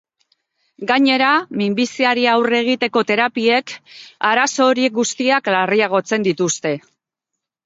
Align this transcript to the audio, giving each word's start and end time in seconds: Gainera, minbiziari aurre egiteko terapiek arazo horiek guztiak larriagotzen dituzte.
Gainera, 0.91 1.33
minbiziari 1.59 2.23
aurre 2.31 2.57
egiteko 2.63 3.03
terapiek 3.11 3.75
arazo 4.31 4.67
horiek 4.71 4.97
guztiak 4.97 5.53
larriagotzen 5.57 6.27
dituzte. 6.31 6.75